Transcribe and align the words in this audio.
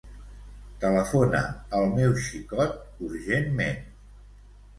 Telefona 0.83 1.41
al 1.81 1.85
meu 1.99 2.15
xicot 2.29 2.75
urgentment. 3.11 3.79